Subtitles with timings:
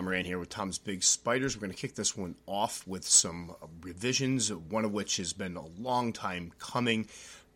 [0.00, 1.54] Tom Moran here with Tom's Big Spiders.
[1.54, 5.58] We're going to kick this one off with some revisions, one of which has been
[5.58, 7.06] a long time coming.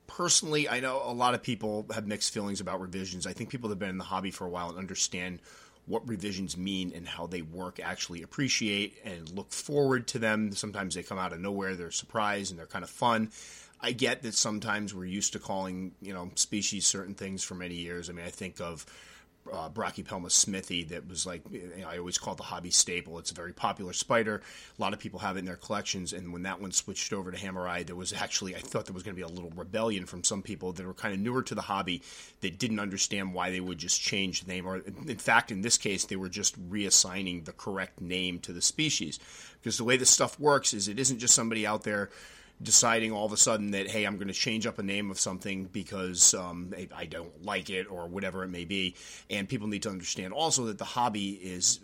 [0.06, 3.26] Personally, I know a lot of people have mixed feelings about revisions.
[3.26, 5.38] I think people that have been in the hobby for a while and understand
[5.86, 10.52] what revisions mean and how they work actually appreciate and look forward to them.
[10.52, 13.30] Sometimes they come out of nowhere, they're surprised and they're kind of fun.
[13.80, 17.76] I get that sometimes we're used to calling, you know, species certain things for many
[17.76, 18.10] years.
[18.10, 18.84] I mean, I think of
[19.52, 23.18] uh, Brachypelma smithi that was like you know, I always call it the hobby staple.
[23.18, 24.42] It's a very popular spider.
[24.78, 26.12] A lot of people have it in their collections.
[26.12, 29.02] And when that one switched over to Hamorii, there was actually I thought there was
[29.02, 31.54] going to be a little rebellion from some people that were kind of newer to
[31.54, 32.02] the hobby
[32.40, 34.66] that didn't understand why they would just change the name.
[34.66, 38.62] Or in fact, in this case, they were just reassigning the correct name to the
[38.62, 39.18] species
[39.60, 42.10] because the way this stuff works is it isn't just somebody out there
[42.64, 45.20] deciding all of a sudden that hey i'm going to change up a name of
[45.20, 48.94] something because um, i don't like it or whatever it may be
[49.30, 51.80] and people need to understand also that the hobby is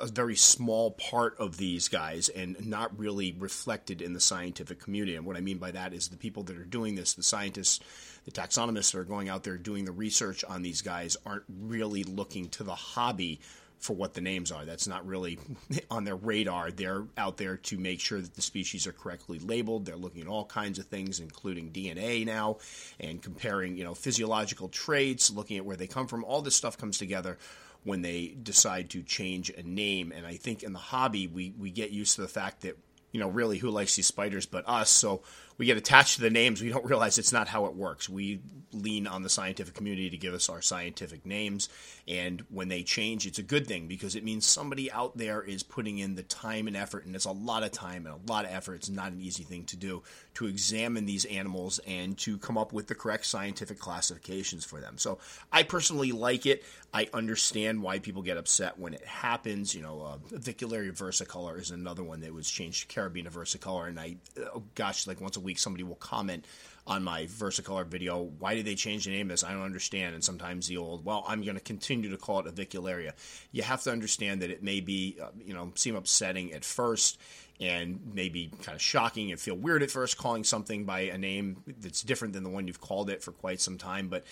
[0.00, 5.16] a very small part of these guys and not really reflected in the scientific community.
[5.16, 7.80] And what I mean by that is the people that are doing this, the scientists,
[8.24, 12.04] the taxonomists that are going out there doing the research on these guys, aren't really
[12.04, 13.40] looking to the hobby
[13.80, 14.64] for what the names are.
[14.64, 15.38] That's not really
[15.90, 16.70] on their radar.
[16.70, 19.86] They're out there to make sure that the species are correctly labeled.
[19.86, 22.58] They're looking at all kinds of things, including DNA now,
[23.00, 26.24] and comparing, you know, physiological traits, looking at where they come from.
[26.24, 27.38] All this stuff comes together
[27.82, 30.12] when they decide to change a name.
[30.14, 32.76] And I think in the hobby, we, we get used to the fact that,
[33.12, 34.90] you know, really who likes these spiders but us.
[34.90, 35.22] So
[35.60, 36.62] we get attached to the names.
[36.62, 38.08] We don't realize it's not how it works.
[38.08, 38.40] We
[38.72, 41.68] lean on the scientific community to give us our scientific names.
[42.08, 45.62] And when they change, it's a good thing because it means somebody out there is
[45.62, 48.46] putting in the time and effort, and it's a lot of time and a lot
[48.46, 48.76] of effort.
[48.76, 50.02] It's not an easy thing to do
[50.34, 54.96] to examine these animals and to come up with the correct scientific classifications for them.
[54.96, 55.18] So
[55.52, 56.64] I personally like it.
[56.94, 59.74] I understand why people get upset when it happens.
[59.74, 64.00] You know, uh, Avicularia versicolor is another one that was changed to Caribena versicolor, and
[64.00, 64.16] I,
[64.54, 66.44] oh gosh, like once a week somebody will comment
[66.86, 69.44] on my versicolor video, why did they change the name of this?
[69.44, 70.14] I don't understand.
[70.14, 73.12] And sometimes the old, well, I'm going to continue to call it avicularia.
[73.52, 77.20] You have to understand that it may be, uh, you know, seem upsetting at first
[77.60, 81.62] and maybe kind of shocking and feel weird at first calling something by a name
[81.80, 84.08] that's different than the one you've called it for quite some time.
[84.08, 84.24] But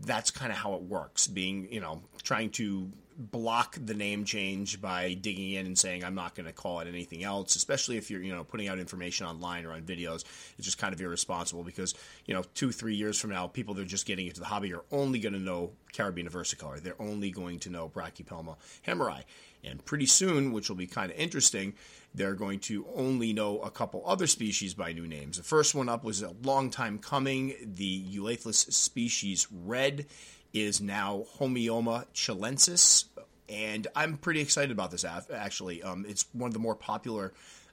[0.00, 1.26] that's kind of how it works.
[1.26, 6.14] Being, you know, trying to block the name change by digging in and saying I'm
[6.14, 9.26] not going to call it anything else, especially if you're you know putting out information
[9.26, 10.24] online or on videos.
[10.58, 11.94] It's just kind of irresponsible because
[12.26, 14.72] you know two three years from now, people that are just getting into the hobby
[14.74, 16.80] are only going to know Caribena versicolor.
[16.80, 19.24] They're only going to know Brachypelma hamorii,
[19.66, 21.74] and pretty soon, which will be kind of interesting,
[22.14, 25.36] they're going to only know a couple other species by new names.
[25.36, 30.06] The first one up was a long time coming, the Euathlus species red
[30.54, 33.04] is now Homoeomma chilensis,
[33.48, 35.04] and I'm pretty excited about this.
[35.04, 37.32] Actually, um, it's one of the more popular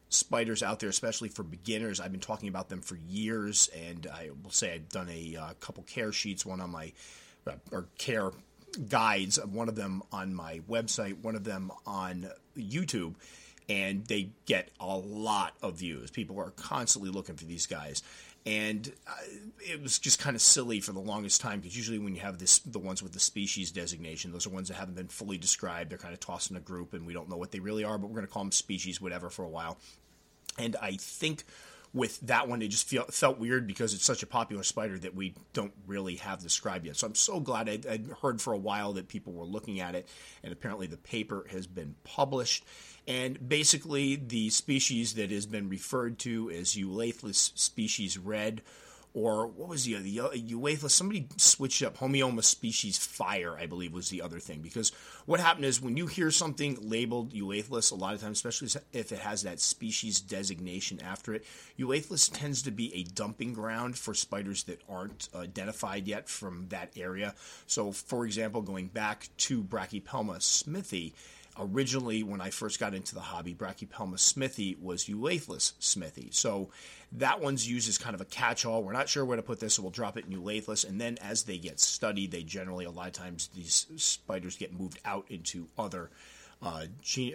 [0.10, 2.00] spiders out there, especially for beginners.
[2.00, 5.54] I've been talking about them for years, and I will say I've done a uh,
[5.60, 6.92] couple care sheets, one on my
[7.48, 8.32] uh, or care
[8.90, 13.16] guides, of one of them on my website, one of them on YouTube
[13.70, 16.12] and they get a lot of views.
[16.12, 18.04] People are constantly looking for these guys
[18.46, 19.12] and uh,
[19.60, 22.40] it was just kind of silly for the longest time because usually when you have
[22.40, 25.90] this the ones with the species designation those are ones that haven't been fully described
[25.90, 27.98] they're kind of tossed in a group and we don't know what they really are
[27.98, 29.78] but we're going to call them species whatever for a while
[30.58, 31.46] and i think
[31.94, 35.14] with that one it just feel, felt weird because it's such a popular spider that
[35.14, 36.96] we don't really have described yet.
[36.96, 39.96] So i'm so glad I'd, I'd heard for a while that people were looking at
[39.96, 40.08] it
[40.44, 42.66] and apparently the paper has been published.
[43.06, 48.62] And basically, the species that has been referred to as Euathlus species red,
[49.14, 50.92] or what was the the Euathlus?
[50.92, 54.62] Somebody switched up Homoeomma species fire, I believe, was the other thing.
[54.62, 54.92] Because
[55.26, 59.12] what happened is when you hear something labeled Euathlus, a lot of times, especially if
[59.12, 61.46] it has that species designation after it,
[61.78, 66.68] Euathlus tends to be a dumping ground for spiders that aren't uh, identified yet from
[66.70, 67.36] that area.
[67.68, 71.14] So, for example, going back to Brachypelma smithi
[71.60, 76.34] originally, when I first got into the hobby, Brachypelma smithi was Euathlus smithi.
[76.34, 76.70] So
[77.14, 78.84] that one's used as kind of a catch-all.
[78.84, 80.88] We're not sure where to put this, so we'll drop it in Euathlus.
[80.88, 84.78] And then as they get studied, they generally, a lot of times, these spiders get
[84.78, 86.10] moved out into other
[86.62, 86.86] uh,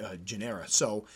[0.03, 0.69] uh genera.
[0.69, 1.07] So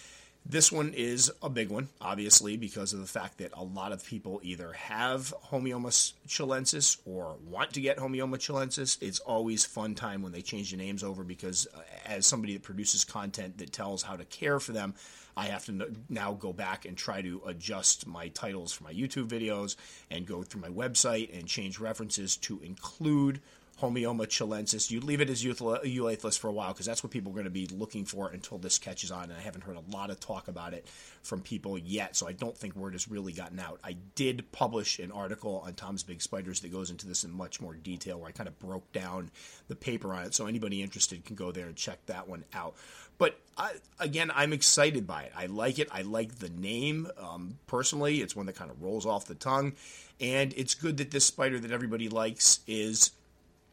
[0.45, 4.05] this one is a big one, obviously, because of the fact that a lot of
[4.05, 9.01] people either have Homoeomma chilensis or want to get Homoeomma chilensis.
[9.01, 12.65] It's always fun time when they change the names over because, uh, as somebody that
[12.65, 14.95] produces content that tells how to care for them,
[15.37, 19.29] I have to now go back and try to adjust my titles for my YouTube
[19.29, 19.77] videos
[20.11, 23.41] and go through my website and change references to include
[23.81, 24.91] Homoeomma chilensis.
[24.91, 27.51] You leave it as euathlus for a while because that's what people are going to
[27.51, 29.25] be looking for until this catches on.
[29.25, 30.87] And I haven't heard a lot of talk about it
[31.23, 33.81] from people yet, so I don't think word has really gotten out.
[33.83, 37.61] I did publish an article on Tom's Big Spiders that goes into this in much
[37.61, 39.31] more detail, where I kind of broke down
[39.69, 40.35] the paper on it.
[40.35, 42.75] So anybody interested can go there and check that one out.
[43.19, 45.33] But I, again, I'm excited by it.
[45.37, 45.89] I like it.
[45.93, 48.21] I like the name um, personally.
[48.21, 49.75] It's one that kind of rolls off the tongue,
[50.21, 53.11] and it's good that this spider that everybody likes is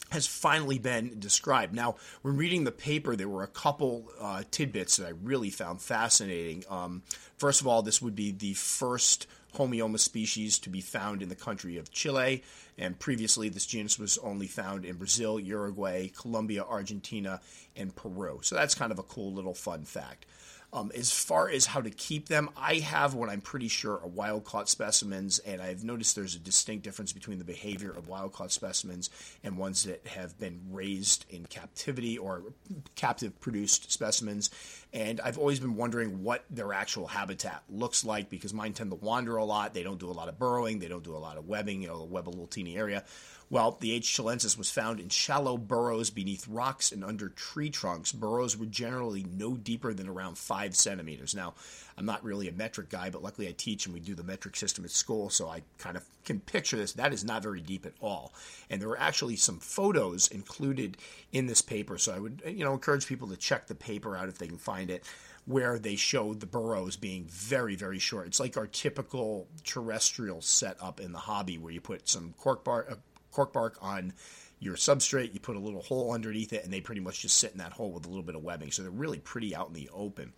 [0.09, 1.73] has finally been described.
[1.73, 5.81] Now, when reading the paper, there were a couple uh, tidbits that I really found
[5.81, 6.63] fascinating.
[6.69, 7.03] Um,
[7.37, 11.35] first of all, this would be the first Homoeomma species to be found in the
[11.35, 12.43] country of Chile,
[12.77, 17.41] and previously this genus was only found in Brazil, Uruguay, Colombia, Argentina,
[17.75, 18.39] and Peru.
[18.43, 20.25] So that's kind of a cool little fun fact.
[20.71, 24.07] Um, as far as how to keep them, I have what I'm pretty sure are
[24.07, 28.33] wild caught specimens, and I've noticed there's a distinct difference between the behavior of wild
[28.33, 29.09] caught specimens
[29.43, 32.43] and ones that have been raised in captivity or
[32.95, 34.51] captive produced specimens.
[34.93, 38.95] And I've always been wondering what their actual habitat looks like because mine tend to
[38.95, 39.73] wander a lot.
[39.73, 41.87] They don't do a lot of burrowing, they don't do a lot of webbing, you
[41.87, 43.03] know, web a little teeny area.
[43.51, 44.15] Well, the H.
[44.15, 48.11] chilensis was found in shallow burrows beneath rocks and under tree trunks.
[48.11, 51.33] Burrows were generally no deeper than around five centimeters.
[51.33, 51.55] Now,
[51.97, 54.55] I'm not really a metric guy, but luckily I teach and we do the metric
[54.55, 56.93] system at school, so I kind of can picture this.
[56.93, 58.33] That is not very deep at all.
[58.69, 60.97] And there were actually some photos included
[61.31, 64.29] in this paper, so I would you know encourage people to check the paper out
[64.29, 65.03] if they can find it
[65.45, 68.27] where they showed the burrows being very, very short.
[68.27, 72.85] It's like our typical terrestrial setup in the hobby where you put some cork bar,
[72.87, 72.95] uh,
[73.39, 74.11] cork bark on
[74.59, 77.53] your substrate, you put a little hole underneath it, and they pretty much just sit
[77.53, 78.71] in that hole with a little bit of webbing.
[78.71, 80.33] So they're really pretty out in the open.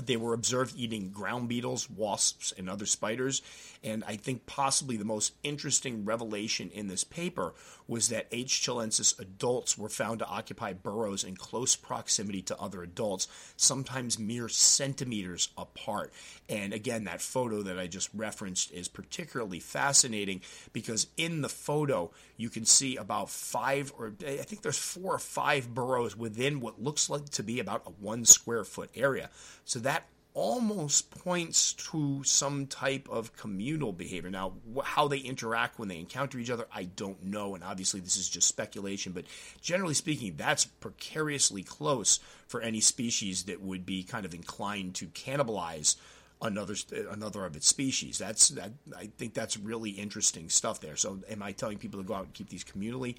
[0.00, 3.42] They were observed eating ground beetles, wasps, and other spiders.
[3.82, 7.54] And I think possibly the most interesting revelation in this paper
[7.88, 8.62] was that H.
[8.64, 13.26] chilensis adults were found to occupy burrows in close proximity to other adults,
[13.56, 16.12] sometimes mere centimeters apart.
[16.48, 22.10] And again, that photo that I just referenced is particularly fascinating because in the photo,
[22.36, 26.80] you can see about five or I think there's four or five burrows within what
[26.80, 29.30] looks like to be about a one square foot area.
[29.64, 34.30] So that almost points to some type of communal behavior.
[34.30, 34.52] Now,
[34.84, 38.28] how they interact when they encounter each other, I don't know, and obviously this is
[38.28, 39.24] just speculation, but
[39.60, 45.06] generally speaking, that's precariously close for any species that would be kind of inclined to
[45.08, 45.96] cannibalize
[46.42, 48.18] another uh, another of its species.
[48.18, 50.96] That's that I think that's really interesting stuff there.
[50.96, 53.16] So am I telling people to go out and keep these communally?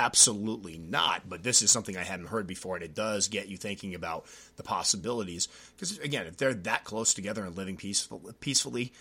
[0.00, 1.28] Absolutely not.
[1.28, 4.24] But this is something I hadn't heard before, and it does get you thinking about
[4.56, 5.46] the possibilities.
[5.76, 8.94] Because again, if they're that close together and living peaceful, peacefully,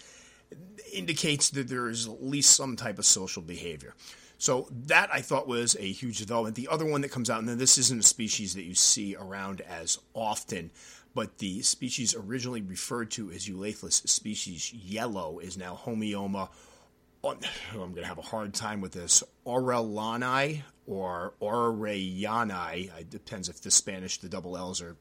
[0.92, 3.96] indicates that there is at least some type of social behavior.
[4.40, 6.58] So that I thought was a huge development.
[6.58, 9.62] The other one that comes out, and this isn't a species that you see around
[9.62, 10.70] as often,
[11.16, 16.50] but the species originally referred to as Euathlus species yellow is now Homoeomma.
[17.22, 17.38] Oh,
[17.74, 19.24] I'm going to have a hard time with this.
[19.46, 22.90] Orellani or Orellani.
[23.00, 24.96] It depends if the Spanish, the double L's are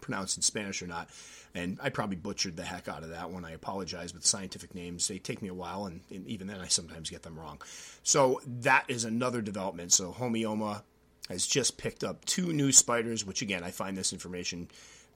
[0.00, 1.10] pronounced in Spanish or not.
[1.54, 3.44] And I probably butchered the heck out of that one.
[3.44, 6.68] I apologize, but scientific names, they take me a while, and, and even then I
[6.68, 7.60] sometimes get them wrong.
[8.02, 9.92] So that is another development.
[9.92, 10.82] So Homoeomma
[11.28, 14.68] has just picked up two new spiders, which again, I find this information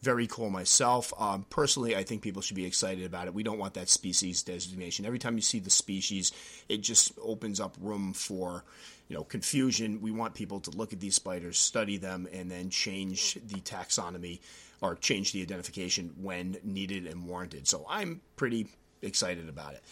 [0.07, 1.13] very cool myself.
[1.19, 3.35] Um, personally, I think people should be excited about it.
[3.35, 5.05] We don't want that species designation.
[5.05, 6.31] Every time you see the species,
[6.69, 8.65] it just opens up room for
[9.09, 10.01] you know confusion.
[10.01, 14.39] We want people to look at these spiders, study them, and then change the taxonomy
[14.81, 17.67] or change the identification when needed and warranted.
[17.67, 18.69] So I'm pretty
[19.03, 19.83] excited about it.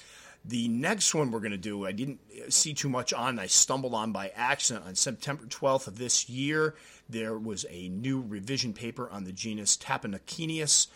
[0.44, 3.40] The next one we're going to do, I didn't see too much on.
[3.40, 6.76] I stumbled on by accident on September 12th of this year.
[7.08, 10.88] There was a new revision paper on the genus Tapinauchenius,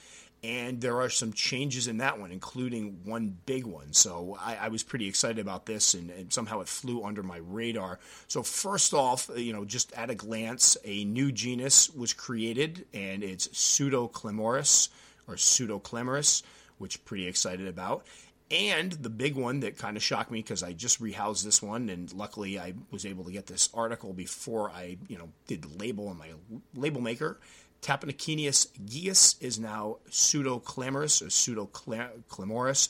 [0.43, 3.93] and there are some changes in that one, including one big one.
[3.93, 7.39] So I, I was pretty excited about this, and, and, somehow it flew under my
[7.39, 7.99] radar.
[8.29, 13.25] So first off, you know, just at a glance, a new genus was created, and
[13.25, 14.89] it's Pseudoclamoris
[15.27, 16.43] or Pseudoclamoris,
[16.79, 18.07] which pretty excited about.
[18.51, 21.91] And the big one that kind of shocked me because I just rehoused this one,
[21.91, 25.79] and luckily I was able to get this article before I, you know, did the
[25.79, 26.31] label on my
[26.75, 27.39] label maker.
[27.83, 32.89] Tapinauchenius gigas is now Pseudoclamoris or Pseudoclamoris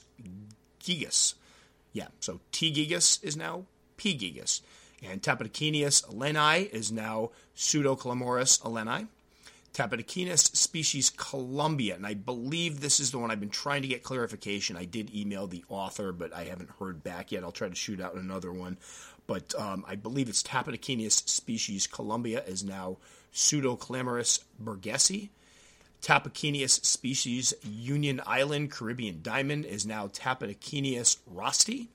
[0.80, 1.34] gigas.
[1.92, 3.64] Yeah, so T gigas is now
[3.96, 4.60] P gigas.
[5.02, 9.08] And Tapinauchenius elenae is now Pseudoclamoris elenae.
[9.78, 14.02] Tapinauchenius species Columbia, and I believe this is the one I've been trying to get
[14.02, 14.76] clarification.
[14.76, 17.44] I did email the author, but I haven't heard back yet.
[17.44, 18.76] I'll try to shoot out another one.
[19.28, 22.96] But um, I believe it's Tapinauchenius species Columbia is now
[23.32, 25.28] Pseudoclamoris burgessi.
[26.02, 31.86] Tapinauchenius species Union Island Caribbean diamond is now Tapinauchenius rosti.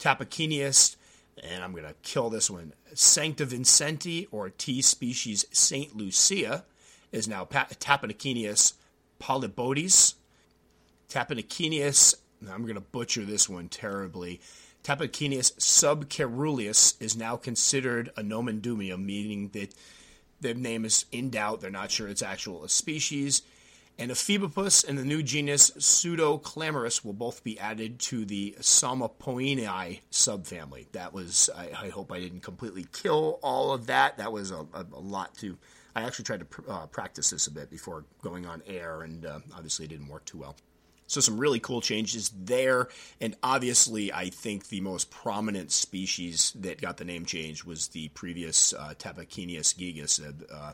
[0.00, 0.96] Tapinauchenius,
[1.40, 5.96] and I'm going to kill this one, sanctivincenti or T species St.
[5.96, 6.64] Lucia
[7.12, 8.72] is now Tapinauchenius
[9.20, 10.14] polybotes.
[11.08, 12.14] Tapinauchenius,
[12.50, 14.40] I'm going to butcher this one terribly.
[14.82, 19.74] Tapinauchenius subcaeruleus is now considered a nomen dubium, meaning that
[20.40, 21.60] the name is in doubt.
[21.60, 23.42] They're not sure it's actual a species.
[23.98, 30.86] And Ephebopus and the new genus Pseudoclamoris will both be added to the Psalmopoeinae subfamily.
[30.92, 34.16] That was, I, I, hope I didn't completely kill all of that.
[34.16, 35.58] That was a, a, a lot to.
[35.94, 39.26] I actually tried to pr- uh, practice this a bit before going on air, and
[39.26, 40.56] uh, obviously it didn't work too well.
[41.06, 42.88] So some really cool changes there,
[43.20, 48.08] and obviously I think the most prominent species that got the name change was the
[48.08, 50.22] previous uh, gigas.
[50.50, 50.72] Uh,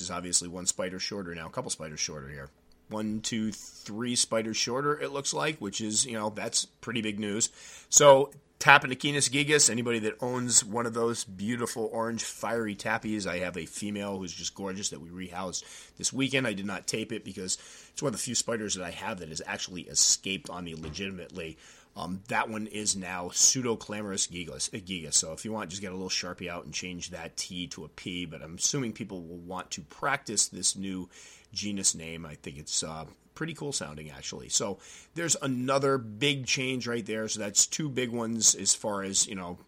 [0.00, 2.50] is obviously one spider shorter now, a couple spiders shorter here.
[2.90, 7.18] One, two, three spiders shorter, it looks like, which is, you know, that's pretty big
[7.18, 7.50] news.
[7.90, 13.56] So Tapinauchenius gigas, anybody that owns one of those beautiful orange fiery tappies, I have
[13.56, 15.62] a female who's just gorgeous that we rehoused
[15.96, 16.44] this weekend.
[16.44, 17.56] I did not tape it because
[17.92, 20.74] it's one of the few spiders that I have that has actually escaped on me
[20.74, 21.56] legitimately.
[21.96, 25.14] Um, that one is now Pseudoclamoris gigas, uh, gigas.
[25.14, 27.84] So if you want, just get a little sharpie out and change that T to
[27.84, 28.24] a P.
[28.24, 31.08] But I'm assuming people will want to practice this new
[31.52, 32.26] genus name.
[32.26, 33.04] I think it's uh,
[33.38, 34.48] pretty cool sounding actually.
[34.48, 34.78] So
[35.14, 37.28] there's another big change right there.
[37.28, 39.58] So that's two big ones as far as you know,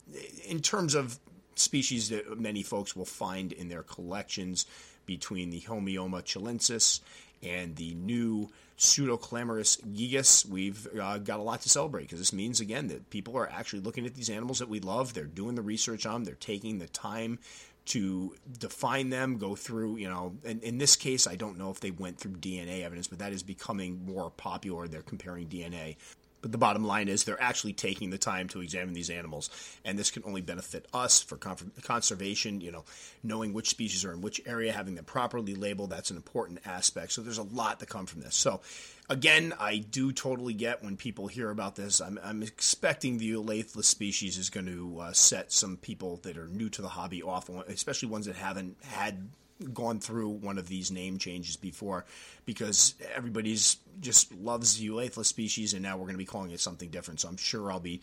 [0.48, 1.20] in terms of
[1.54, 4.66] species that many folks will find in their collections
[5.06, 7.00] between the Homoeomma chilensis
[7.44, 10.44] and the new Pseudoclamoris gigas.
[10.46, 13.80] We've uh, got a lot to celebrate because this means, again, that people are actually
[13.80, 15.14] looking at these animals that we love.
[15.14, 16.24] They're doing the research on them.
[16.24, 17.38] They're taking the time
[17.86, 21.80] to define them, go through, you know, and in this case, I don't know if
[21.80, 24.86] they went through DNA evidence, but that is becoming more popular.
[24.86, 25.96] They're comparing DNA.
[26.42, 29.50] But the bottom line is they're actually taking the time to examine these animals,
[29.84, 32.60] and this can only benefit us for conservation.
[32.60, 32.84] You know,
[33.22, 37.12] knowing which species are in which area, having them properly labeled, that's an important aspect.
[37.12, 38.36] So there's a lot to come from this.
[38.36, 38.60] So
[39.08, 42.00] again, I do totally get when people hear about this.
[42.00, 46.48] I'm, I'm expecting the Euathlus species is going to uh, set some people that are
[46.48, 49.28] new to the hobby off, especially ones that haven't had
[49.72, 52.04] gone through one of these name changes before
[52.46, 56.60] because everybody's just loves the Euathlus species and now we're going to be calling it
[56.60, 57.20] something different.
[57.20, 58.00] So I'm sure I'll be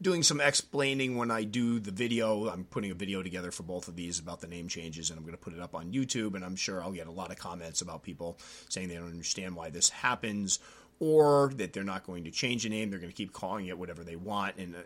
[0.00, 2.48] doing some explaining when I do the video.
[2.48, 5.24] I'm putting a video together for both of these about the name changes, and I'm
[5.24, 6.34] going to put it up on YouTube.
[6.34, 8.38] And I'm sure I'll get a lot of comments about people
[8.68, 10.60] saying they don't understand why this happens
[11.00, 12.90] or that they're not going to change the name.
[12.90, 14.56] They're going to keep calling it whatever they want.
[14.56, 14.78] And uh,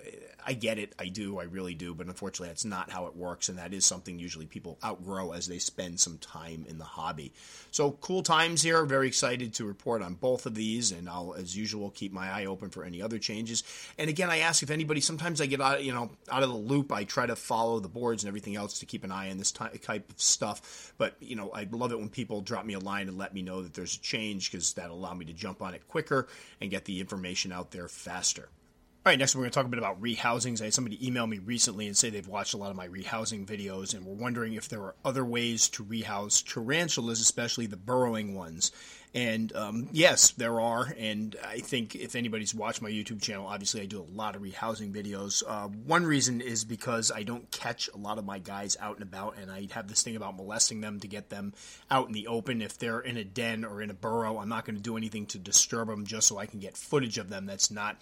[0.46, 0.94] I get it.
[0.98, 1.38] I do.
[1.38, 1.94] I really do.
[1.94, 3.48] But unfortunately, that's not how it works.
[3.48, 7.32] And that is something usually people outgrow as they spend some time in the hobby.
[7.70, 8.84] So cool times here.
[8.84, 10.92] Very excited to report on both of these.
[10.92, 13.64] And I'll, as usual, keep my eye open for any other changes.
[13.96, 16.56] And again, I ask if anybody, sometimes I get out, you know, out of the
[16.56, 16.92] loop.
[16.92, 19.50] I try to follow the boards and everything else to keep an eye on this
[19.50, 20.92] type of stuff.
[20.98, 23.40] But, you know, I love it when people drop me a line and let me
[23.40, 26.28] know that there's a change because that'll allow me to jump on it quickly quicker
[26.60, 28.48] and get the information out there faster.
[29.04, 30.60] All right, next we're going to talk a bit about rehousings.
[30.60, 33.44] I had somebody email me recently and say they've watched a lot of my rehousing
[33.46, 38.34] videos and were wondering if there are other ways to rehouse tarantulas, especially the burrowing
[38.34, 38.70] ones.
[39.14, 40.94] And um, yes, there are.
[40.98, 44.42] And I think if anybody's watched my YouTube channel, obviously I do a lot of
[44.42, 45.42] rehousing videos.
[45.46, 49.02] Uh, one reason is because I don't catch a lot of my guys out and
[49.02, 51.52] about, and I have this thing about molesting them to get them
[51.90, 52.62] out in the open.
[52.62, 55.26] If they're in a den or in a burrow, I'm not going to do anything
[55.26, 57.44] to disturb them just so I can get footage of them.
[57.44, 57.98] That's not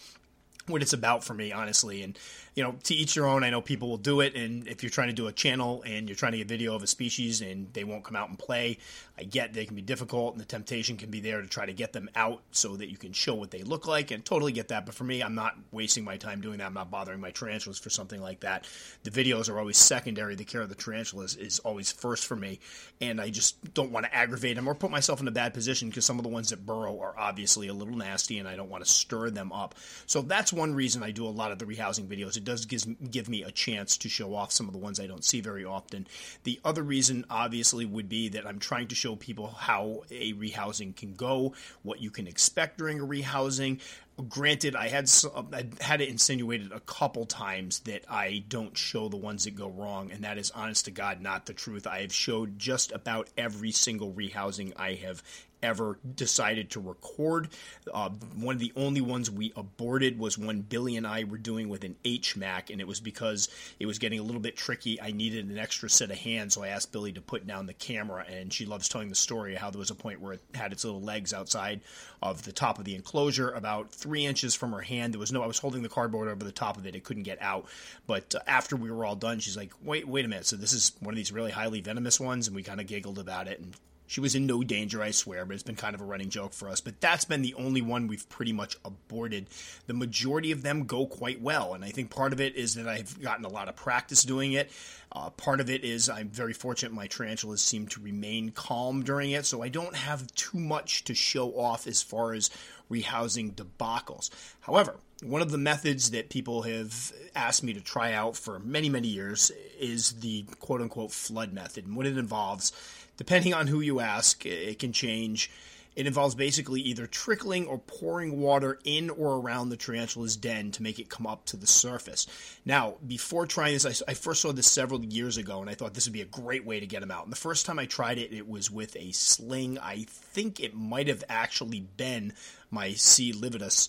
[0.70, 2.02] what it's about for me, honestly.
[2.02, 2.18] And
[2.54, 3.44] you know, to each their own.
[3.44, 6.08] I know people will do it, and if you're trying to do a channel and
[6.08, 8.78] you're trying to get video of a species and they won't come out and play,
[9.18, 11.72] I get they can be difficult, and the temptation can be there to try to
[11.72, 14.68] get them out so that you can show what they look like, and totally get
[14.68, 14.84] that.
[14.84, 16.66] But for me, I'm not wasting my time doing that.
[16.66, 18.66] I'm not bothering my tarantulas for something like that.
[19.04, 20.34] The videos are always secondary.
[20.34, 22.58] The care of the tarantulas is always first for me,
[23.00, 25.88] and I just don't want to aggravate them or put myself in a bad position
[25.88, 28.70] because some of the ones that burrow are obviously a little nasty, and I don't
[28.70, 29.76] want to stir them up.
[30.06, 32.86] So that's one reason I do a lot of the rehousing videos it does gives,
[33.10, 35.64] give me a chance to show off some of the ones I don't see very
[35.64, 36.06] often.
[36.44, 40.94] The other reason, obviously, would be that I'm trying to show people how a rehousing
[40.94, 43.80] can go, what you can expect during a rehousing,
[44.20, 45.10] granted, I had
[45.52, 49.68] I had it insinuated a couple times that I don't show the ones that go
[49.68, 51.86] wrong, and that is honest to God not the truth.
[51.86, 55.22] I have showed just about every single rehousing I have
[55.62, 57.48] ever decided to record.
[57.92, 61.68] Uh, one of the only ones we aborted was one Billy and I were doing
[61.68, 63.48] with an HMAC, and it was because
[63.78, 65.00] it was getting a little bit tricky.
[65.00, 67.74] I needed an extra set of hands, so I asked Billy to put down the
[67.74, 70.72] camera, and she loves telling the story how there was a point where it had
[70.72, 71.80] its little legs outside
[72.22, 75.14] of the top of the enclosure, about three inches from her hand.
[75.14, 76.94] There was no, I was holding the cardboard over the top of it.
[76.94, 77.66] It couldn't get out.
[78.06, 80.46] But uh, after we were all done, she's like, wait, wait a minute.
[80.46, 82.46] So this is one of these really highly venomous ones?
[82.46, 83.74] And we kind of giggled about it and
[84.10, 86.52] she was in no danger, I swear, but it's been kind of a running joke
[86.52, 86.80] for us.
[86.80, 89.46] But that's been the only one we've pretty much aborted.
[89.86, 92.88] The majority of them go quite well, and I think part of it is that
[92.88, 94.72] I've gotten a lot of practice doing it.
[95.12, 99.30] Uh, part of it is I'm very fortunate my tarantulas seem to remain calm during
[99.30, 102.50] it, so I don't have too much to show off as far as
[102.90, 104.30] rehousing debacles.
[104.60, 108.88] However, one of the methods that people have asked me to try out for many,
[108.88, 111.86] many years is the quote unquote flood method.
[111.86, 112.72] And what it involves
[113.16, 115.50] depending on who you ask, it can change.
[115.96, 120.82] It involves basically either trickling or pouring water in or around the tarantula's den to
[120.82, 122.26] make it come up to the surface.
[122.64, 125.94] Now, before trying this, I, I, first saw this several years ago and I thought
[125.94, 127.24] this would be a great way to get them out.
[127.24, 129.78] And the first time I tried it, it was with a sling.
[129.78, 132.34] I think it might have actually been
[132.70, 133.32] my C.
[133.32, 133.88] lividus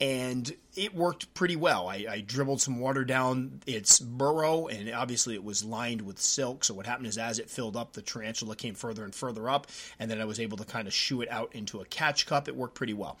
[0.00, 1.88] and it worked pretty well.
[1.88, 6.64] I, I, dribbled some water down its burrow, and obviously it was lined with silk.
[6.64, 9.66] So what happened is, as it filled up, the tarantula came further and further up,
[9.98, 12.48] and then I was able to kind of shoo it out into a catch cup.
[12.48, 13.18] It worked pretty well.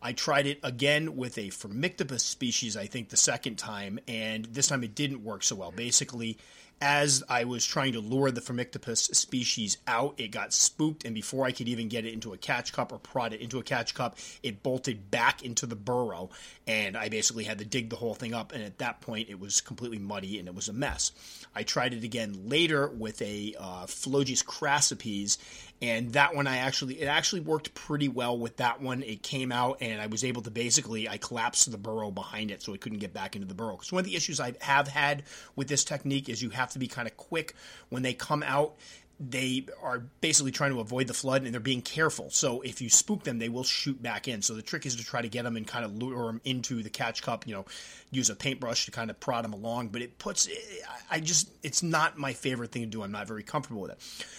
[0.00, 4.68] I tried it again with a Phormictopus species, I think, the second time, and this
[4.68, 5.70] time it didn't work so well.
[5.70, 6.38] Basically,
[6.82, 11.46] as I was trying to lure the Phormictopus species out, it got spooked, and before
[11.46, 13.94] I could even get it into a catch cup or prod it into a catch
[13.94, 16.30] cup, it bolted back into the burrow,
[16.66, 18.50] and I basically had to dig the whole thing up.
[18.52, 21.12] And at that point, it was completely muddy and it was a mess.
[21.54, 25.38] I tried it again later with a uh, crassipes,
[25.82, 29.02] and that one I actually it actually worked pretty well with that one.
[29.02, 32.62] It came out and I was able to basically I collapsed the burrow behind it
[32.62, 33.72] so it couldn't get back into the burrow.
[33.72, 35.24] Because one of the issues I have had
[35.56, 37.54] with this technique is you have to be kind of quick
[37.88, 38.76] when they come out
[39.30, 42.30] they are basically trying to avoid the flood and they're being careful.
[42.30, 44.42] So if you spook them, they will shoot back in.
[44.42, 46.82] So the trick is to try to get them and kind of lure them into
[46.82, 47.64] the catch cup, you know,
[48.10, 49.88] use a paintbrush to kind of prod them along.
[49.88, 50.48] But it puts,
[51.10, 53.02] I just, it's not my favorite thing to do.
[53.02, 53.98] I'm not very comfortable with it.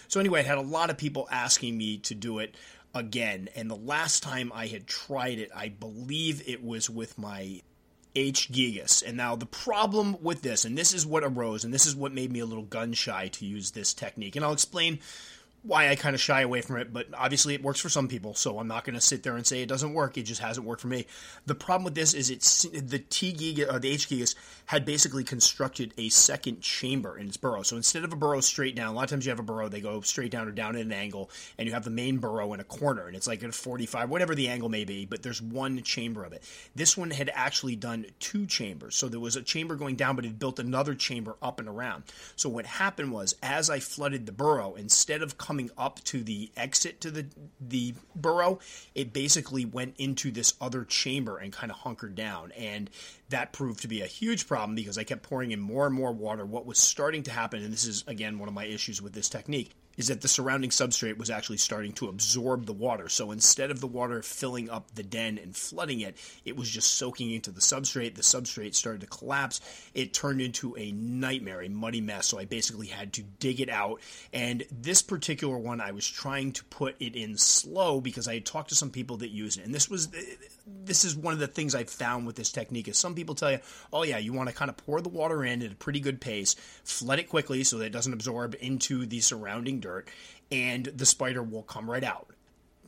[0.09, 2.55] So anyway, I had a lot of people asking me to do it
[2.93, 3.49] again.
[3.55, 7.61] And the last time I had tried it, I believe it was with my
[8.15, 8.51] H.
[8.51, 9.03] gigas.
[9.05, 12.13] And now the problem with this, and this is what arose, and this is what
[12.13, 14.99] made me a little gun shy to use this technique, and I'll explain
[15.63, 18.33] why I kind of shy away from it, but obviously it works for some people,
[18.33, 20.17] so I'm not going to sit there and say it doesn't work.
[20.17, 21.05] It just hasn't worked for me.
[21.45, 25.23] The problem with this is it's the T Giga or the H Gigas had basically
[25.23, 27.63] constructed a second chamber in its burrow.
[27.63, 29.69] So instead of a burrow straight down, a lot of times you have a burrow
[29.69, 32.51] they go straight down or down at an angle, and you have the main burrow
[32.51, 35.41] in a corner, and it's like at 45, whatever the angle may be, but there's
[35.41, 36.43] one chamber of it.
[36.75, 40.25] This one had actually done two chambers, so there was a chamber going down, but
[40.25, 42.03] it built another chamber up and around.
[42.35, 46.23] So what happened was, as I flooded the burrow, instead of coming coming up to
[46.23, 47.27] the exit to the
[47.61, 48.57] the burrow,
[48.95, 52.51] it basically went into this other chamber and kind of hunkered down.
[52.53, 52.89] And
[53.29, 56.11] that proved to be a huge problem because I kept pouring in more and more
[56.11, 56.43] water.
[56.43, 59.29] What was starting to happen, and this is again one of my issues with this
[59.29, 63.09] technique, is that the surrounding substrate was actually starting to absorb the water.
[63.09, 66.93] So instead of the water filling up the den and flooding it, it was just
[66.93, 68.15] soaking into the substrate.
[68.15, 69.61] The substrate started to collapse.
[69.93, 72.27] It turned into a nightmare, a muddy mess.
[72.27, 74.01] So I basically had to dig it out.
[74.31, 78.45] And this particular one, I was trying to put it in slow because I had
[78.45, 79.65] talked to some people that use it.
[79.65, 80.09] And this was
[80.85, 83.51] this is one of the things I've found with this technique is some people tell
[83.51, 83.59] you,
[83.91, 86.21] oh yeah, you want to kind of pour the water in at a pretty good
[86.21, 90.09] pace, flood it quickly so that it doesn't absorb into the surrounding dirt,
[90.51, 92.31] and the spider will come right out.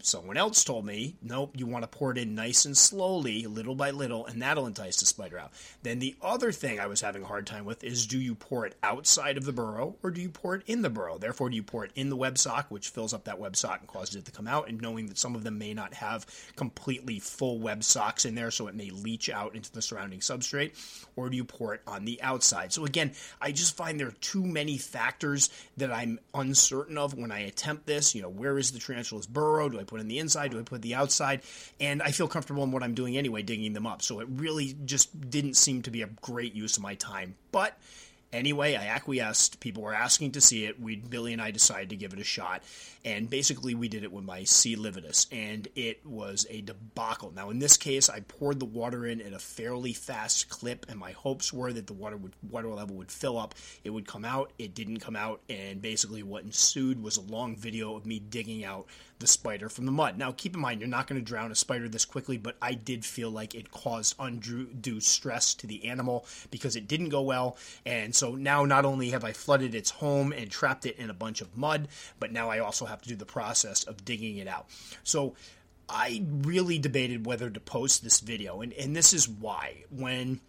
[0.02, 3.76] Someone else told me, nope, you want to pour it in nice and slowly, little
[3.76, 5.52] by little, and that'll entice the spider out.
[5.82, 8.66] Then the other thing I was having a hard time with is do you pour
[8.66, 11.18] it outside of the burrow or do you pour it in the burrow?
[11.18, 13.80] Therefore, do you pour it in the web sock, which fills up that web sock
[13.80, 16.26] and causes it to come out, and knowing that some of them may not have
[16.56, 20.74] completely full web socks in there, so it may leach out into the surrounding substrate,
[21.16, 22.72] or do you pour it on the outside?
[22.72, 27.32] So again, I just find there are too many factors that I'm uncertain of when
[27.32, 28.14] I attempt this.
[28.14, 29.70] You know, where is the tarantula's burrow?
[29.70, 30.52] Do I put in the inside?
[30.52, 31.42] Do I put the outside?
[31.80, 34.02] And I feel comfortable in what I'm doing anyway, digging them up.
[34.02, 37.36] So it really just didn't seem to be a great use of my time.
[37.52, 37.78] But
[38.36, 39.62] Anyway, I acquiesced.
[39.62, 40.78] People were asking to see it.
[40.78, 42.64] We Billy and I decided to give it a shot,
[43.06, 44.76] and basically we did it with my C.
[44.76, 47.32] lividus, and it was a debacle.
[47.34, 51.00] Now in this case, I poured the water in at a fairly fast clip, and
[51.00, 53.56] my hopes were that the water would water level would fill up.
[53.86, 54.52] It would come out.
[54.60, 58.66] It didn't come out, and basically what ensued was a long video of me digging
[58.66, 58.88] out
[59.20, 60.18] the spider from the mud.
[60.18, 62.74] Now, keep in mind, you're not going to drown a spider this quickly, but I
[62.74, 67.58] did feel like it caused undue stress to the animal because it didn't go well.
[67.86, 71.14] And so now not only have I flooded its home and trapped it in a
[71.14, 71.88] bunch of mud,
[72.20, 74.68] but now I also have to do the process of digging it out.
[75.04, 75.36] So
[75.88, 79.84] I really debated whether to post this video, and, and this is why.
[79.90, 80.42] When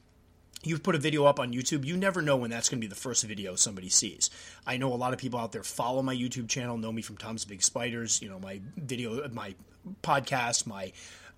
[0.67, 2.89] you've put a video up on YouTube, you never know when that's going to be
[2.89, 4.31] the first video somebody sees.
[4.67, 7.17] I know a lot of people out there follow my YouTube channel, know me from
[7.17, 9.55] Tom's Big Spiders, you know, my video, my
[10.03, 10.93] podcast, my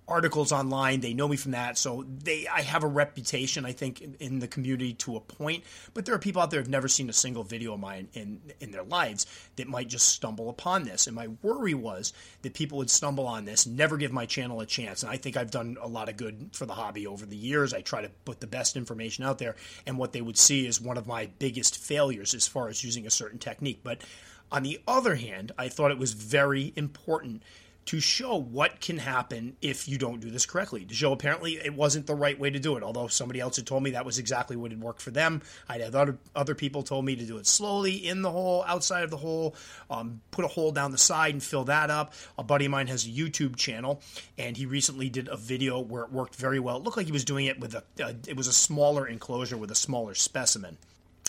[0.09, 1.01] articles online.
[1.01, 4.39] They know me from that, so they I have a reputation, I think, in, in,
[4.39, 5.63] the community to a point.
[5.93, 8.41] But there are people out there who've never seen a single video of mine in
[8.59, 11.07] in their lives that might just stumble upon this.
[11.07, 14.65] And my worry was that people would stumble on this, never give my channel a
[14.65, 15.03] chance.
[15.03, 17.73] And I think I've done a lot of good for the hobby over the years.
[17.73, 20.81] I try to put the best information out there, and what they would see is
[20.81, 23.81] one of my biggest failures as far as using a certain technique.
[23.83, 24.01] But
[24.51, 27.43] on the other hand, I thought it was very important
[27.85, 30.85] to show what can happen if you don't do this correctly.
[30.85, 33.65] To show apparently it wasn't the right way to do it, although somebody else had
[33.65, 35.41] told me that was exactly what had worked for them.
[35.67, 39.03] I'd had other, other people told me to do it slowly in the hole, outside
[39.03, 39.55] of the hole,
[39.89, 42.13] um, put a hole down the side and fill that up.
[42.37, 44.01] A buddy of mine has a YouTube channel,
[44.37, 46.77] and he recently did a video where it worked very well.
[46.77, 47.83] It looked like he was doing it with a,
[48.27, 50.77] it was a smaller enclosure with a smaller specimen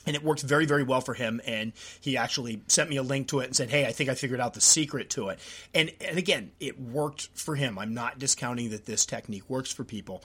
[0.06, 3.28] and it worked very very well for him and he actually sent me a link
[3.28, 5.38] to it and said hey i think i figured out the secret to it.
[5.74, 7.78] And and again it worked for him.
[7.78, 10.22] I'm not discounting that this technique works for people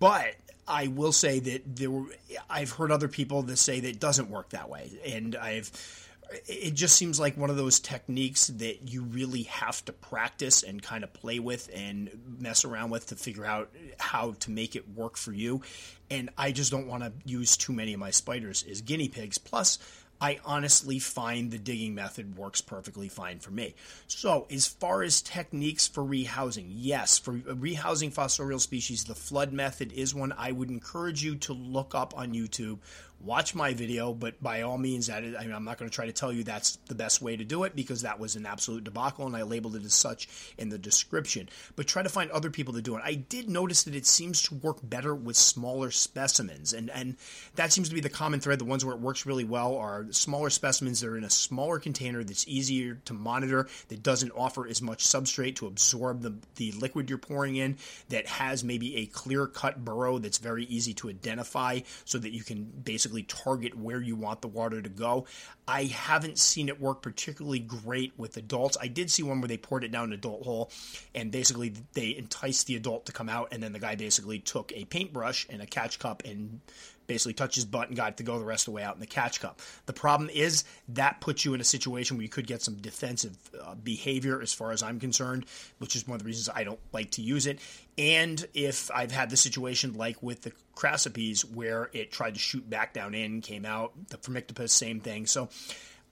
[0.00, 0.34] but
[0.68, 2.04] i will say that there were
[2.48, 5.70] i've heard other people that say that it doesn't work that way and i've
[6.46, 10.82] it just seems like one of those techniques that you really have to practice and
[10.82, 14.88] kind of play with and mess around with to figure out how to make it
[14.94, 15.62] work for you.
[16.10, 19.38] And I just don't want to use too many of my spiders as guinea pigs.
[19.38, 19.78] Plus,
[20.20, 23.74] I honestly find the digging method works perfectly fine for me.
[24.06, 29.92] So, as far as techniques for rehousing, yes, for rehousing fossorial species, the flood method
[29.92, 32.78] is one I would encourage you to look up on YouTube
[33.24, 35.94] watch my video, but by all means, that is, I mean, I'm not going to
[35.94, 38.46] try to tell you that's the best way to do it because that was an
[38.46, 41.48] absolute debacle, and I labeled it as such in the description.
[41.76, 43.02] But try to find other people to do it.
[43.04, 47.16] I did notice that it seems to work better with smaller specimens, and and
[47.56, 48.58] that seems to be the common thread.
[48.58, 51.78] The ones where it works really well are smaller specimens that are in a smaller
[51.78, 56.72] container that's easier to monitor, that doesn't offer as much substrate to absorb the the
[56.72, 57.78] liquid you're pouring in,
[58.10, 62.42] that has maybe a clear cut burrow that's very easy to identify, so that you
[62.42, 65.26] can basically basically target where you want the water to go.
[65.66, 68.76] I haven't seen it work particularly great with adults.
[68.80, 70.70] I did see one where they poured it down an adult hole
[71.14, 74.72] and basically they enticed the adult to come out, and then the guy basically took
[74.72, 76.60] a paintbrush and a catch cup and
[77.06, 78.94] basically touched his butt and got it to go the rest of the way out
[78.94, 79.60] in the catch cup.
[79.86, 83.36] The problem is that puts you in a situation where you could get some defensive
[83.62, 85.46] uh, behavior, as far as I'm concerned,
[85.78, 87.58] which is one of the reasons I don't like to use it.
[87.96, 92.68] And if I've had the situation like with the crassipes where it tried to shoot
[92.68, 95.26] back down in, came out, the Phormictopus, same thing.
[95.26, 95.48] So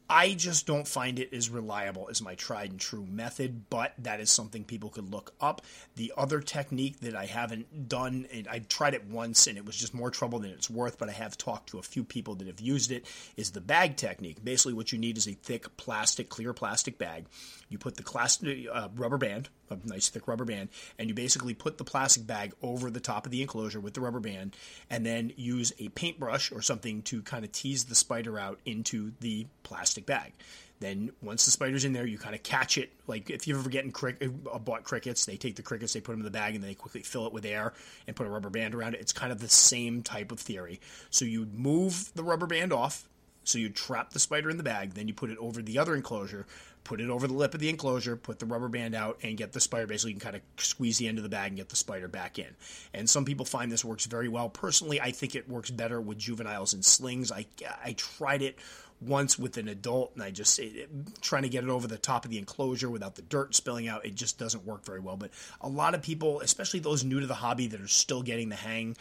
[0.09, 4.21] I just don't find it as reliable as my tried and true method, but that
[4.21, 5.63] is something people could look up.
[5.97, 9.95] The other technique that I haven't done, I tried it once and it was just
[9.95, 12.61] more trouble than it's worth, but I have talked to a few people that have
[12.61, 14.45] used it, is the bag technique.
[14.45, 17.25] Basically, what you need is a thick plastic, clear plastic bag.
[17.73, 21.55] You put the class, uh, rubber band, a nice thick rubber band, and you basically
[21.55, 24.57] put the plastic bag over the top of the enclosure with the rubber band,
[24.91, 29.13] and then use a paintbrush or something to kind of tease the spider out into
[29.21, 30.33] the plastic bag.
[30.81, 32.91] Then once the spider's in there, you kind of catch it.
[33.07, 36.13] Like if you've ever getting crick- uh, bought crickets, they take the crickets, they put
[36.13, 37.73] them in the bag, and then they quickly fill it with air
[38.07, 39.01] and put a rubber band around it.
[39.01, 40.81] It's kind of the same type of theory.
[41.09, 43.09] So you move the rubber band off,
[43.45, 45.95] so you trap the spider in the bag, then you put it over the other
[45.95, 46.47] enclosure,
[46.85, 49.53] put it over the lip of the enclosure, put the rubber band out, and get
[49.53, 49.87] the spider.
[49.87, 52.09] Basically, you can kind of squeeze the end of the bag and get the spider
[52.09, 52.49] back in.
[52.93, 54.49] And some people find this works very well.
[54.49, 57.31] Personally, I think it works better with juveniles and slings.
[57.31, 57.47] I
[57.85, 58.59] I tried it
[59.07, 60.89] once with an adult, and I just it,
[61.21, 64.07] trying to get it over the top of the enclosure without the dirt spilling out.
[64.07, 65.17] It just doesn't work very well.
[65.17, 68.49] But a lot of people, especially those new to the hobby that are still getting
[68.49, 68.97] the hang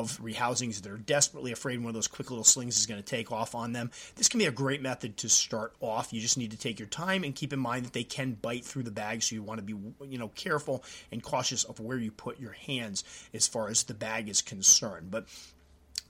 [0.00, 0.80] of rehousings.
[0.80, 3.72] They're desperately afraid one of those quick little slings is going to take off on
[3.72, 3.90] them.
[4.16, 6.12] This can be a great method to start off.
[6.12, 8.64] You just need to take your time and keep in mind that they can bite
[8.64, 9.74] through the bag, so you want to be
[10.08, 13.94] you know careful and cautious of where you put your hands as far as the
[13.94, 15.10] bag is concerned.
[15.10, 15.26] But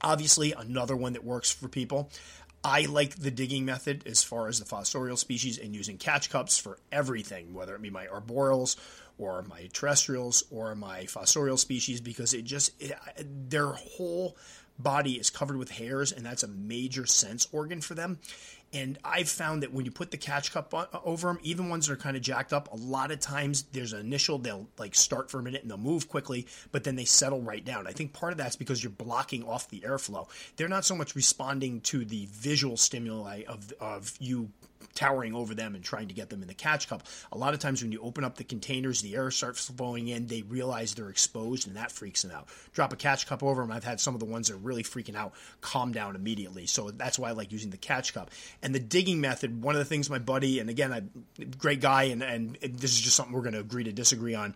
[0.00, 2.10] obviously, another one that works for people
[2.64, 6.58] I like the digging method as far as the fossorial species and using catch cups
[6.58, 8.76] for everything, whether it be my arboreals
[9.18, 12.96] or my terrestrials or my fossorial species, because it just, it,
[13.50, 14.36] their whole
[14.78, 18.18] body is covered with hairs, and that's a major sense organ for them.
[18.74, 20.72] And I've found that when you put the catch cup
[21.04, 23.92] over them, even ones that are kind of jacked up, a lot of times there's
[23.92, 27.04] an initial, they'll like start for a minute and they'll move quickly, but then they
[27.04, 27.86] settle right down.
[27.86, 30.26] I think part of that's because you're blocking off the airflow.
[30.56, 34.48] They're not so much responding to the visual stimuli of, of you
[34.94, 37.04] towering over them and trying to get them in the catch cup.
[37.32, 40.26] A lot of times when you open up the containers, the air starts flowing in,
[40.26, 42.48] they realize they're exposed and that freaks them out.
[42.72, 43.72] Drop a catch cup over them.
[43.72, 46.66] I've had some of the ones that are really freaking out calm down immediately.
[46.66, 48.30] So that's why I like using the catch cup.
[48.62, 52.04] And the digging method, one of the things my buddy, and again, a great guy,
[52.04, 54.54] and, and this is just something we're going to agree to disagree on.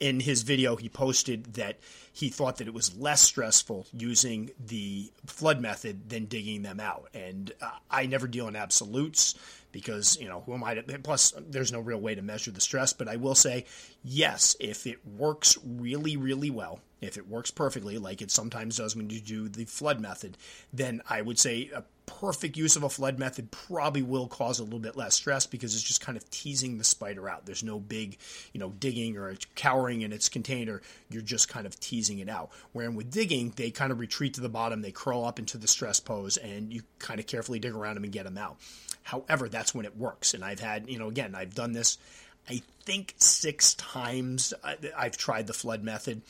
[0.00, 1.78] In his video, he posted that
[2.12, 7.08] he thought that it was less stressful using the flood method than digging them out.
[7.14, 9.36] And uh, I never deal in absolutes
[9.72, 10.98] because you know who am I to?
[11.00, 12.92] Plus, there's no real way to measure the stress.
[12.92, 13.64] But I will say,
[14.04, 18.94] yes, if it works really, really well, if it works perfectly, like it sometimes does
[18.94, 20.38] when you do the flood method,
[20.72, 24.64] then I would say a perfect use of a flood method probably will cause a
[24.64, 27.46] little bit less stress because it's just kind of teasing the spider out.
[27.46, 28.18] There's no big,
[28.52, 30.80] you know, digging or cowering in its container.
[31.10, 32.50] You're just kind of teasing it out.
[32.72, 35.68] Wherein with digging, they kind of retreat to the bottom, they curl up into the
[35.68, 38.58] stress pose, and you kind of carefully dig around them and get them out.
[39.02, 40.34] However, that's when it works.
[40.34, 41.98] And I've had, you know, again, I've done this,
[42.48, 44.52] I think six times.
[44.96, 46.22] I've tried the flood method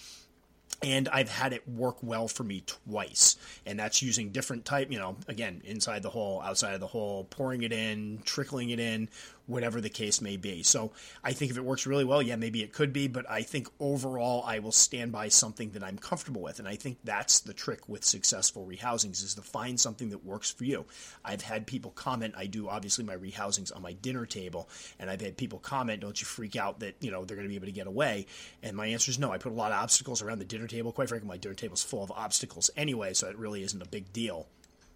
[0.82, 3.36] and I've had it work well for me twice.
[3.64, 7.24] And that's using different type, you know, again, inside the hole, outside of the hole,
[7.24, 9.08] pouring it in, trickling it in,
[9.46, 10.62] whatever the case may be.
[10.62, 13.42] So I think if it works really well, yeah, maybe it could be, but I
[13.42, 16.58] think overall I will stand by something that I'm comfortable with.
[16.58, 20.50] And I think that's the trick with successful rehousings is to find something that works
[20.50, 20.84] for you.
[21.24, 25.20] I've had people comment, I do obviously my rehousings on my dinner table, and I've
[25.20, 27.66] had people comment, don't you freak out that, you know, they're going to be able
[27.66, 28.26] to get away.
[28.62, 29.32] And my answer is no.
[29.32, 30.92] I put a lot of obstacles around the dinner table.
[30.92, 33.88] Quite frankly, my dinner table is full of obstacles anyway, so it really isn't a
[33.88, 34.46] big deal.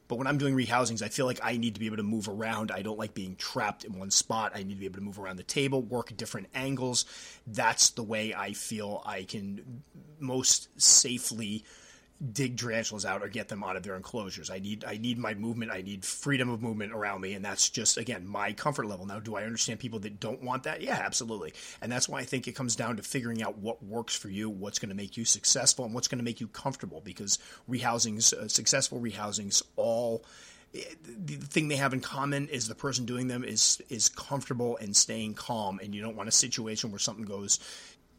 [0.09, 2.29] But when I'm doing rehousings, I feel like I need to be able to move
[2.29, 2.71] around.
[2.71, 4.53] I don't like being trapped in one spot.
[4.55, 7.05] I need to be able to move around the table, work at different angles.
[7.47, 9.83] That's the way I feel I can
[10.21, 11.64] most safely
[12.33, 14.50] dig tarantulas out or get them out of their enclosures.
[14.50, 15.70] I need I need my movement.
[15.70, 19.07] I need freedom of movement around me, and that's just again my comfort level.
[19.07, 20.81] Now, do I understand people that don't want that?
[20.81, 21.52] Yeah, absolutely.
[21.81, 24.48] And that's why I think it comes down to figuring out what works for you,
[24.48, 27.00] what's going to make you successful, and what's going to make you comfortable.
[27.05, 30.24] Because rehousings, uh, successful rehousings, all
[30.72, 34.96] the thing they have in common is the person doing them is is comfortable and
[34.96, 37.59] staying calm and you don't want a situation where something goes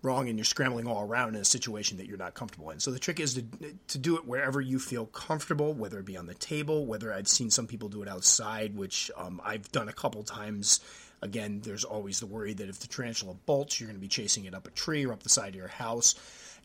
[0.01, 2.79] wrong and you're scrambling all around in a situation that you're not comfortable in.
[2.79, 3.43] So the trick is to
[3.88, 7.27] to do it wherever you feel comfortable, whether it be on the table, whether I've
[7.27, 10.79] seen some people do it outside, which um, I've done a couple times.
[11.21, 14.45] Again, there's always the worry that if the tarantula bolts, you're going to be chasing
[14.45, 16.13] it up a tree or up the side of your house.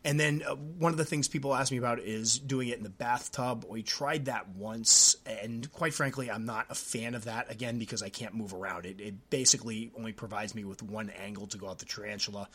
[0.05, 2.83] And then uh, one of the things people ask me about is doing it in
[2.83, 3.65] the bathtub.
[3.67, 7.49] We tried that once, and quite frankly, I'm not a fan of that.
[7.49, 8.85] Again, because I can't move around.
[8.85, 12.49] It, it basically only provides me with one angle to go at the tarantula,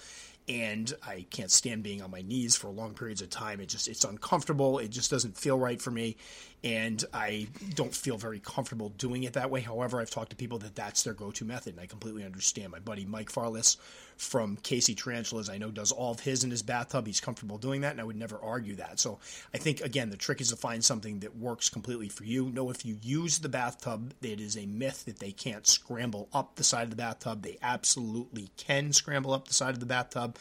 [0.48, 3.60] and I can't stand being on my knees for long periods of time.
[3.60, 4.78] It just it's uncomfortable.
[4.78, 6.16] It just doesn't feel right for me,
[6.64, 9.60] and I don't feel very comfortable doing it that way.
[9.60, 12.72] However, I've talked to people that that's their go-to method, and I completely understand.
[12.72, 13.76] My buddy Mike Farless
[14.18, 17.06] from Casey Tarantulas, I know does all of his in his bathtub.
[17.06, 18.98] He's comfortable doing that, and I would never argue that.
[18.98, 19.18] So
[19.54, 22.50] I think again, the trick is to find something that works completely for you.
[22.50, 26.56] Know if you use the bathtub, it is a myth that they can't scramble up
[26.56, 27.42] the side of the bathtub.
[27.42, 30.36] They absolutely can scramble up the side of the bathtub.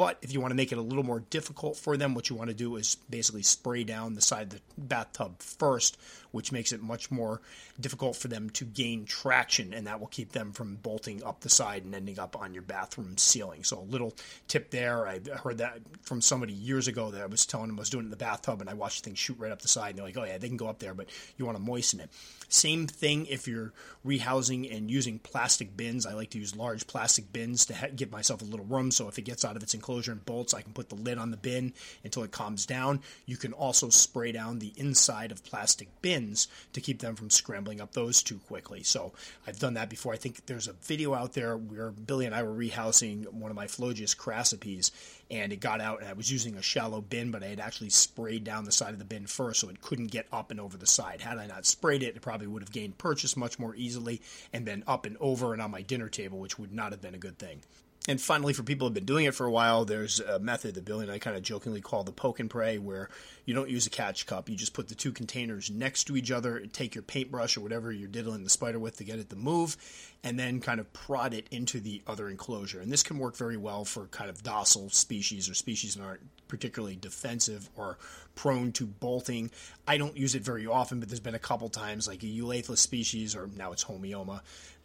[0.00, 2.34] But if you want to make it a little more difficult for them, what you
[2.34, 5.98] want to do is basically spray down the side of the bathtub first,
[6.30, 7.42] which makes it much more
[7.78, 11.50] difficult for them to gain traction, and that will keep them from bolting up the
[11.50, 13.62] side and ending up on your bathroom ceiling.
[13.62, 14.14] So, a little
[14.48, 15.06] tip there.
[15.06, 18.04] I heard that from somebody years ago that I was telling them I was doing
[18.04, 19.90] it in the bathtub, and I watched things shoot right up the side.
[19.90, 22.00] And they're like, oh, yeah, they can go up there, but you want to moisten
[22.00, 22.08] it.
[22.48, 23.72] Same thing if you're
[24.04, 26.06] rehousing and using plastic bins.
[26.06, 29.08] I like to use large plastic bins to ha- give myself a little room so
[29.08, 30.54] if it gets out of its enclosure, and bolts.
[30.54, 31.72] I can put the lid on the bin
[32.04, 33.00] until it calms down.
[33.26, 37.80] You can also spray down the inside of plastic bins to keep them from scrambling
[37.80, 38.82] up those too quickly.
[38.82, 39.12] So
[39.46, 40.12] I've done that before.
[40.12, 43.56] I think there's a video out there where Billy and I were rehousing one of
[43.56, 44.90] my Phlogius crassipes
[45.30, 47.90] and it got out and I was using a shallow bin, but I had actually
[47.90, 50.76] sprayed down the side of the bin first so it couldn't get up and over
[50.76, 51.20] the side.
[51.20, 54.20] Had I not sprayed it, it probably would have gained purchase much more easily
[54.52, 57.14] and been up and over and on my dinner table, which would not have been
[57.14, 57.62] a good thing.
[58.10, 60.84] And finally, for people who've been doing it for a while, there's a method that
[60.84, 63.08] Billy and I kind of jokingly call the poke and pray, where
[63.44, 64.48] you don't use a catch cup.
[64.48, 67.92] You just put the two containers next to each other, take your paintbrush or whatever
[67.92, 69.76] you're diddling the spider with to get it to move,
[70.24, 72.80] and then kind of prod it into the other enclosure.
[72.80, 76.48] And this can work very well for kind of docile species or species that aren't
[76.48, 77.96] particularly defensive or
[78.34, 79.52] prone to bolting.
[79.86, 82.78] I don't use it very often, but there's been a couple times, like a Euathlus
[82.78, 84.40] species, or now it's Homoeomma,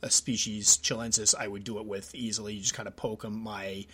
[0.06, 2.54] a species Chilensis, I would do it with easily.
[2.54, 3.42] You just kind of poke them.
[3.42, 3.86] My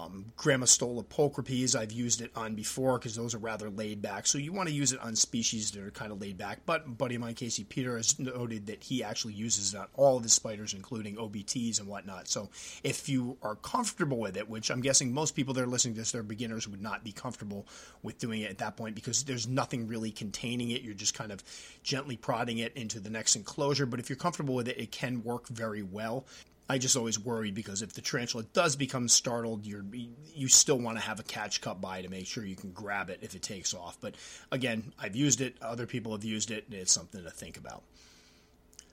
[0.00, 4.26] um, pulchripes I've used it on before because those are rather laid back.
[4.26, 6.60] So you want to use it on species that are kind of laid back.
[6.66, 10.16] But buddy of mine, Casey Peter, has noted that he actually uses it on all
[10.16, 12.28] of his spiders, including OBTs and whatnot.
[12.28, 12.50] So
[12.82, 16.00] if you are comfortable with it, which I'm guessing most people that are listening to
[16.00, 17.66] this, they're beginners, would not be comfortable
[18.02, 20.82] with doing it at that point because there's nothing really containing it.
[20.82, 21.42] You're just kind of
[21.82, 23.86] gently prodding it into the next enclosure.
[23.86, 26.24] But if you're comfortable with it, it can work very well.
[26.70, 30.98] I just always worry because if the tarantula does become startled, you're you still want
[30.98, 33.42] to have a catch cup by to make sure you can grab it if it
[33.42, 33.98] takes off.
[34.00, 34.14] But
[34.52, 37.82] again, I've used it, other people have used it, and it's something to think about.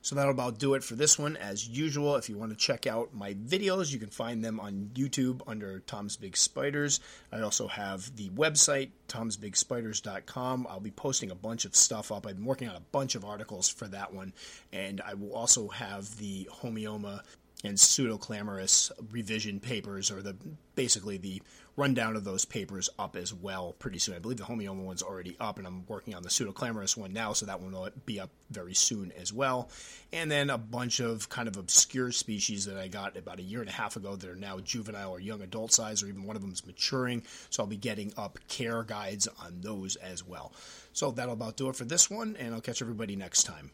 [0.02, 1.38] So that'll about do it for this one.
[1.38, 4.90] As usual, if you want to check out my videos, you can find them on
[4.96, 7.00] YouTube under Tom's Big Spiders.
[7.32, 10.66] I also have the website, tomsbigspiders.com.
[10.68, 12.26] I'll be posting a bunch of stuff up.
[12.26, 14.34] I've been working on a bunch of articles for that one.
[14.74, 17.22] And I will also have the Homoeomma
[17.64, 20.36] and Pseudoclamoris revision papers, or the
[20.76, 21.42] basically the
[21.76, 24.16] rundown of those papers up as well pretty soon.
[24.16, 27.34] I believe the Homoeomma one's already up, and I'm working on the Pseudoclamoris one now,
[27.34, 29.70] so that one will be up very soon as well.
[30.12, 33.62] And then a bunch of kind of obscure species that I got about a year
[33.62, 36.36] and a half ago that are now juvenile or young adult size, or even one
[36.36, 37.24] of them is maturing.
[37.50, 40.54] So I'll be getting up care guides on those as well.
[40.94, 43.72] So that'll about do it for this one, and I'll catch everybody next time.